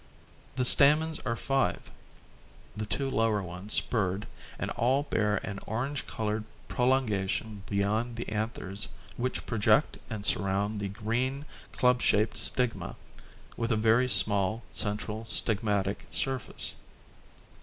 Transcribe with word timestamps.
The 0.55 0.65
stamens 0.65 1.19
are 1.27 1.35
five, 1.35 1.91
the 2.75 2.87
two 2.87 3.07
lower 3.07 3.43
ones 3.43 3.73
spurred, 3.73 4.25
and 4.57 4.71
all 4.71 5.03
bear 5.03 5.35
an 5.45 5.59
orange 5.67 6.07
colored 6.07 6.43
prolongation 6.67 7.61
beyond 7.67 8.15
the 8.15 8.27
anthers, 8.29 8.87
which 9.15 9.45
project 9.45 9.99
and 10.09 10.25
surround 10.25 10.79
the 10.79 10.87
green 10.89 11.45
club 11.71 12.01
shaped 12.01 12.37
stigma, 12.37 12.95
with 13.55 13.71
a 13.71 13.77
very 13.77 14.09
small 14.09 14.63
central 14.71 15.23
stigmatic 15.23 16.07
surface. 16.09 16.73